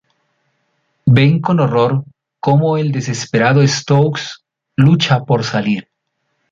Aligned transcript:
Ven 1.05 1.41
con 1.41 1.59
horror 1.59 2.03
como 2.39 2.75
el 2.79 2.91
desesperado 2.91 3.61
Stokes 3.67 4.39
lucha 4.77 5.19
por 5.25 5.43
salir. 5.43 5.89